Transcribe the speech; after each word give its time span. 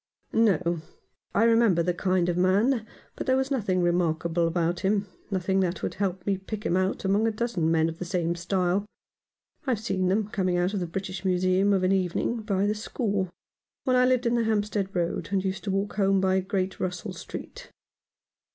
"No. 0.47 0.81
I 1.35 1.43
remember 1.43 1.83
the 1.83 1.93
kind 1.93 2.27
of 2.27 2.35
man— 2.35 2.87
but 3.15 3.27
there 3.27 3.37
was 3.37 3.51
nothing 3.51 3.83
remarkable 3.83 4.47
about 4.47 4.79
him— 4.79 5.05
nothing 5.29 5.59
that 5.59 5.83
would 5.83 5.93
help 5.93 6.25
me 6.25 6.37
to 6.39 6.43
pick 6.43 6.65
him 6.65 6.75
out 6.75 7.05
among 7.05 7.27
a 7.27 7.31
dozen 7.31 7.69
men 7.69 7.87
of 7.87 7.99
the 7.99 8.05
same 8.05 8.33
style. 8.33 8.87
I've 9.67 9.79
seen 9.79 10.07
them 10.07 10.29
coming 10.29 10.57
out 10.57 10.73
of 10.73 10.79
the 10.79 10.87
British 10.87 11.23
Museum 11.23 11.71
of 11.71 11.83
an 11.83 11.91
evening 11.91 12.37
by 12.37 12.65
the 12.65 12.73
score, 12.73 13.29
when 13.83 13.95
I 13.95 14.05
lived 14.07 14.25
in 14.25 14.33
the 14.33 14.45
Hampstead 14.45 14.89
Road 14.95 15.29
and 15.31 15.45
used 15.45 15.63
to 15.65 15.69
walk 15.71 15.97
home 15.97 16.19
by 16.19 16.39
Great 16.39 16.79
Russell 16.79 17.13
Street." 17.13 17.69